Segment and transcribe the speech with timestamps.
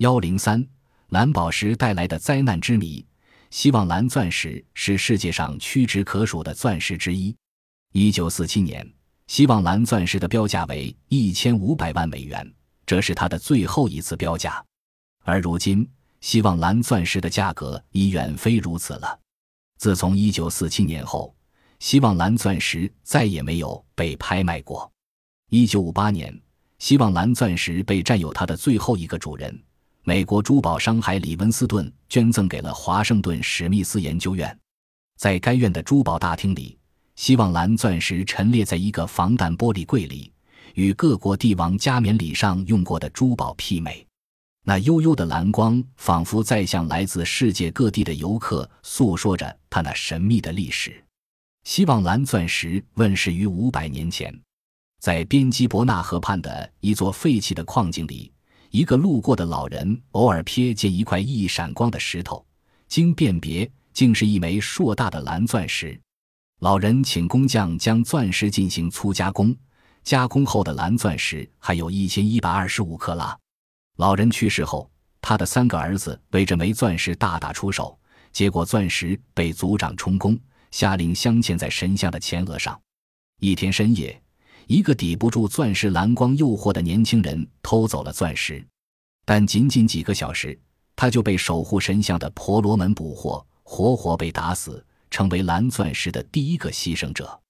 [0.00, 0.66] 幺零三
[1.08, 3.04] 蓝宝石带来的灾难之谜。
[3.50, 7.36] 希望蓝钻石是世界上屈指可数的钻石之一。
[7.92, 8.90] 一九四七年，
[9.26, 12.50] 希望蓝钻石的标价为一千五百万美元，
[12.86, 14.64] 这是它的最后一次标价。
[15.22, 15.86] 而如今，
[16.22, 19.20] 希望蓝钻石的价格已远非如此了。
[19.76, 21.36] 自从一九四七年后，
[21.78, 24.90] 希望蓝钻石再也没有被拍卖过。
[25.50, 26.34] 一九五八年，
[26.78, 29.62] 希望蓝钻石被占有它的最后一个主人。
[30.10, 34.58] 美国珠宝商海里文斯顿捐赠给了华盛顿史密斯研究院，
[35.16, 36.76] 在该院的珠宝大厅里，
[37.14, 40.32] 希望蓝钻石陈列在一个防弹玻璃柜里，
[40.74, 44.04] 与各国帝王加冕礼上用过的珠宝媲美。
[44.64, 51.00] 那幽幽的蓝光，仿佛在向来自世界各地的游客诉说着它那神秘的历史。
[51.62, 54.36] 希望蓝钻石问世于五百年前，
[55.00, 58.32] 在边基伯纳河畔的一座废弃的矿井里。
[58.70, 62.44] 一个路过的老人偶尔瞥见一块一闪光的石头，
[62.86, 66.00] 经辨别，竟是一枚硕大的蓝钻石。
[66.60, 69.54] 老人请工匠将钻石进行粗加工，
[70.04, 73.36] 加工后的蓝钻石还有一千一百二十五克拉。
[73.96, 74.88] 老人去世后，
[75.20, 77.98] 他的三个儿子为这枚钻石大打出手，
[78.30, 80.38] 结果钻石被族长充公，
[80.70, 82.80] 下令镶嵌在神像的前额上。
[83.40, 84.22] 一天深夜。
[84.66, 88.64] 一个抵不住钻石蓝光诱惑的年轻人偷走了钻石，
[89.24, 90.58] 但仅仅几个小时，
[90.94, 97.40] 他就被守护神像的婆罗门捕获，活活被打死，成为蓝钻石的第一个牺牲者。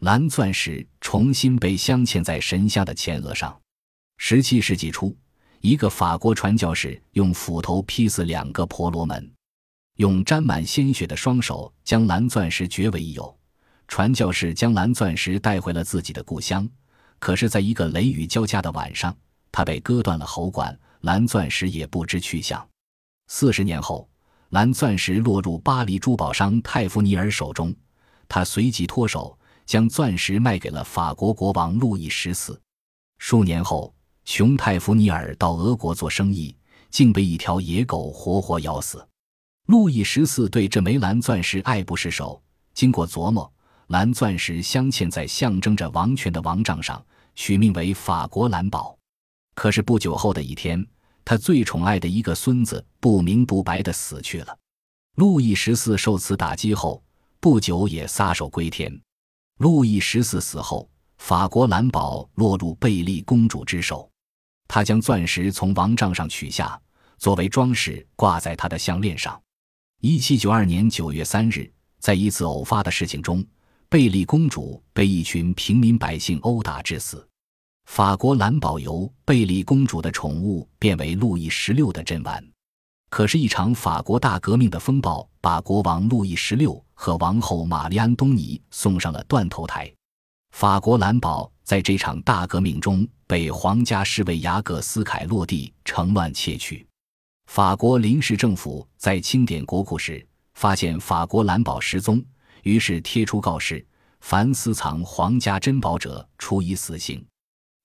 [0.00, 3.58] 蓝钻石重新被镶嵌在神像的前额上。
[4.16, 5.16] 十七世纪初，
[5.60, 9.32] 一个法国传教士用斧头劈死两个婆罗门，
[9.96, 13.39] 用沾满鲜血的双手将蓝钻石掘为己有。
[13.90, 16.66] 传教士将蓝钻石带回了自己的故乡，
[17.18, 19.14] 可是，在一个雷雨交加的晚上，
[19.50, 22.64] 他被割断了喉管，蓝钻石也不知去向。
[23.26, 24.08] 四十年后，
[24.50, 27.74] 蓝钻石落入巴黎珠宝商泰弗尼尔手中，
[28.28, 32.58] 他随即脱手，将钻石卖给了法国国王路易十四。
[33.18, 33.92] 数年后，
[34.24, 36.56] 琼泰弗尼尔到俄国做生意，
[36.90, 39.04] 竟被一条野狗活活咬死。
[39.66, 42.40] 路易十四对这枚蓝钻石爱不释手，
[42.72, 43.52] 经过琢磨。
[43.90, 48.96] 蓝钻石镶嵌在象征着王权的王杖上，取名为“法国蓝宝”。
[49.56, 50.86] 可是不久后的一天，
[51.24, 54.56] 他最宠爱的一个孙子不明不白地死去了。
[55.16, 57.02] 路易十四受此打击后，
[57.40, 58.96] 不久也撒手归天。
[59.58, 64.08] 路易十四死后，法国蓝宝落入贝利公主之手。
[64.68, 66.80] 他将钻石从王杖上取下，
[67.18, 69.42] 作为装饰挂在他的项链上。
[70.00, 71.68] 一七九二年九月三日，
[71.98, 73.44] 在一次偶发的事情中。
[73.90, 77.28] 贝利公主被一群平民百姓殴打致死，
[77.86, 82.40] 法国蓝宝由贝利公主的宠物变为路易十六的珍玩。
[83.08, 89.92] 可是，一场法国大革命的风暴把国王路易十六和王后玛丽安东尼送上了断头台。
[90.52, 96.86] 法国蓝宝在这场大革命中被皇家侍卫雅各斯凯洛蒂乘乱窃取。
[97.48, 100.24] 法国临时政府在清点国库时，
[100.54, 102.24] 发现法国蓝宝失踪。
[102.62, 103.84] 于是贴出告示：
[104.20, 107.24] 凡私藏皇家珍宝者，处以死刑。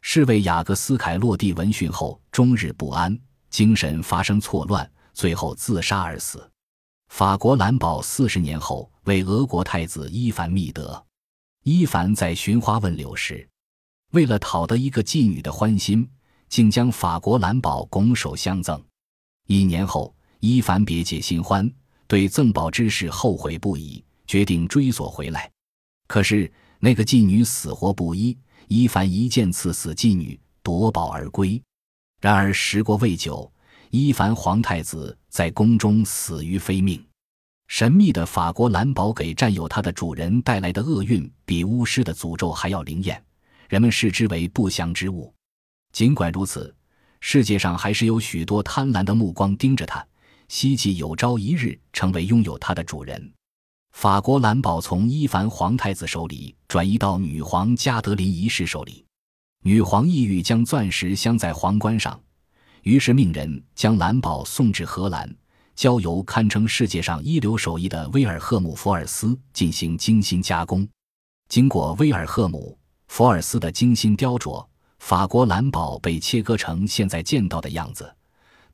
[0.02, 3.18] 侍卫雅各斯凯洛蒂闻讯后，终日不安，
[3.50, 6.48] 精神发生错乱，最后自杀而死。
[7.10, 11.04] 法国蓝宝四十年后为俄国太子伊凡密得。
[11.64, 13.48] 伊凡在寻花问柳时，
[14.12, 16.08] 为了讨得一个妓女的欢心，
[16.48, 18.80] 竟将法国蓝宝拱手相赠。
[19.48, 21.68] 一年后，伊凡别解新欢，
[22.06, 24.05] 对赠宝之事后悔不已。
[24.28, 25.52] 决定追索回来，
[26.08, 28.38] 可是那个妓女死活不依，
[28.68, 31.62] 伊凡一剑刺死妓女，夺宝而归。
[32.22, 33.52] 然而时过未久，
[33.92, 37.04] 伊凡皇太子在宫中死于非命。
[37.68, 43.24] 神秘的法国蓝宝给占有它的主人带来的厄运，比巫师的诅咒还要灵验，
[43.70, 45.34] 人们视之为不祥之物。
[45.92, 46.74] 尽管如此，
[47.22, 50.06] 世界上还是有许多贪婪的目光盯着它，
[50.48, 53.32] 希冀有朝一日成为拥有它的主人。
[53.96, 59.06] 法国蓝宝从伊凡皇太子手里转移到女皇加德林一世手里，
[59.64, 62.20] 女皇意欲将钻石镶在皇冠上，
[62.84, 65.34] 于是命人将蓝宝送至荷兰，
[65.76, 70.86] 交由堪称世界上一流手艺的威尔赫姆·福尔斯进行精心加工。
[71.48, 72.78] 经过威尔赫姆·
[73.08, 74.68] 福尔斯的精心雕琢，
[75.00, 78.14] 法国蓝宝被切割成现在见到的样子，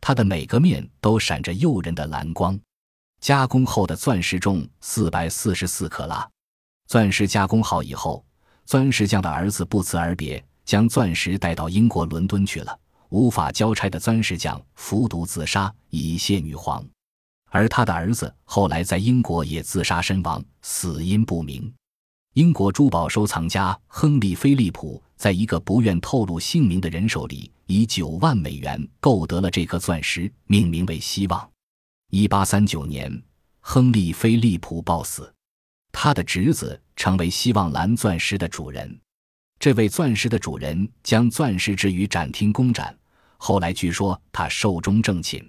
[0.02, 2.60] 它的每个面都闪着诱人的蓝光。
[3.22, 6.28] 加工后的钻石重四百四十四克拉。
[6.88, 8.26] 钻石加工好以后，
[8.66, 12.78] 钻石匠的儿子不辞而别，将钻石带到英国伦敦去了。
[13.10, 16.84] 无法交差的钻石匠服毒自杀以谢女皇，
[17.50, 21.72] 而他的儿子后来在英国也自杀身亡，死因不明。
[22.34, 31.48] 英国珠宝收藏家亨利·菲利普在一个不愿透露姓名的人手里，以九万美元购得了这颗钻石，命名为“希望”。
[32.14, 33.24] 一八三九年，
[33.62, 35.34] 亨利·菲利普暴死，
[35.94, 39.00] 他的侄子成为希望蓝钻石的主人。
[39.58, 42.94] 这位钻石的主人将钻石置于展厅公展，
[43.38, 45.42] 后来据说他寿终正寝。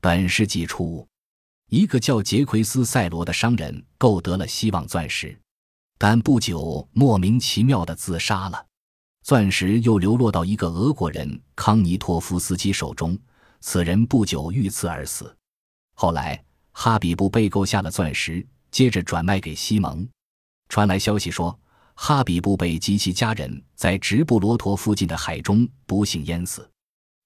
[0.00, 1.06] 本世纪初，
[1.68, 5.38] 一个叫杰奎斯·塞罗的商人购得了希望钻石。
[5.98, 8.66] 但不久，莫名其妙的自杀了，
[9.22, 13.16] 钻石又流落到一个俄国人康尼托夫斯基手中，
[13.60, 15.32] 此人不久遇刺而死。
[16.02, 20.04] 后来，哈比布被购下了钻石，接着转卖给西蒙。
[20.68, 21.56] 传来消息说，
[21.94, 26.68] 哈比布被及其家人在直布罗陀附近的海中不幸淹死，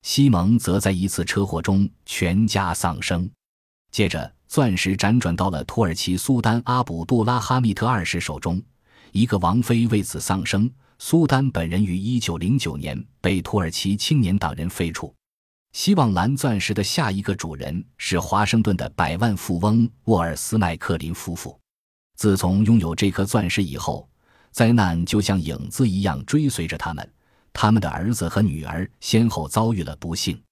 [0.03, 3.31] 西蒙则在一次车祸中全家丧生。
[3.91, 4.31] 接着。
[4.47, 8.63] 钻石辗转到了土耳其苏丹阿卜杜拉哈密特二世手中，
[9.11, 10.71] 一个王妃为此丧生。
[11.01, 15.13] 苏丹本人于1909年被土耳其青年党人废除。
[15.77, 21.61] 希望蓝钻石的下一个主人是华盛顿的百万富翁沃尔斯麦克林夫妇。
[22.17, 24.09] 自从拥有这颗钻石以后，
[24.51, 27.13] 灾难就像影子一样追随着他们。
[27.53, 30.43] 他们的儿子和女儿先后遭遇了不幸。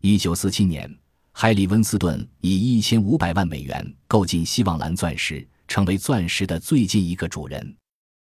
[0.00, 0.98] 1947年。
[1.30, 7.76] 海里温斯顿以一千五百万美元购进希望蓝钻石，成为钻石的最近一个主人。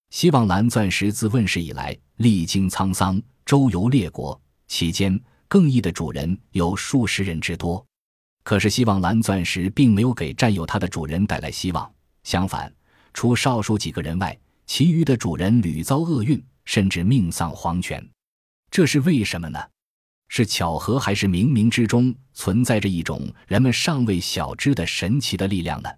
[0.09, 5.19] 希望蓝钻石自问世以来，历经沧桑，周游列国，期间
[5.49, 7.85] 更易的主人有数十人之多。
[8.43, 11.91] 可是，希望蓝钻石并没有给占有它的主人带来希望，
[12.23, 12.73] 相反，
[13.13, 18.07] 除少数几个人外，其余的主人屡遭厄运，甚至命丧黄泉。
[18.71, 19.59] 这是为什么呢？
[20.29, 25.89] 是巧合，还是冥冥之中存在着一种人们尚未晓知的神奇的力量呢？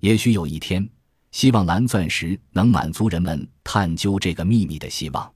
[0.00, 0.88] 也许有一天，
[1.32, 5.33] 希望蓝钻石能满足人们探究这个秘密的希望。